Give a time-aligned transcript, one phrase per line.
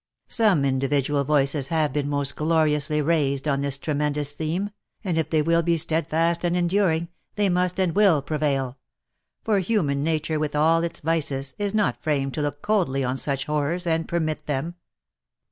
[0.29, 4.71] Some individual voices have been most gloriously raised on this tremendous theme,
[5.03, 8.79] and if they will be steadfast and enduring, they must and will prevail—
[9.45, 13.15] for human na ture, with all its vices, is not framed to look coldly on
[13.15, 14.73] such horrors, and permit them.